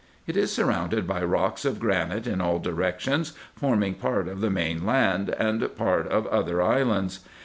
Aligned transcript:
It 0.25 0.35
is 0.35 0.51
surrounded 0.51 1.05
by 1.05 1.23
rocks 1.23 1.63
of 1.63 1.79
granite 1.79 2.25
in 2.25 2.41
all 2.41 2.57
directions, 2.57 3.33
forming 3.55 3.93
part 3.93 4.27
of 4.27 4.41
the 4.41 4.49
main 4.49 4.83
land, 4.83 5.29
and 5.37 5.75
part 5.75 6.07
of 6.07 6.25
other 6.25 6.59
islands. 6.59 7.19